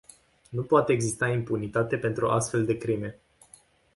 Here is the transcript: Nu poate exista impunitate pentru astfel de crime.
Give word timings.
Nu 0.49 0.63
poate 0.63 0.91
exista 0.91 1.27
impunitate 1.27 1.97
pentru 1.97 2.27
astfel 2.29 2.65
de 2.65 2.77
crime. 2.77 3.19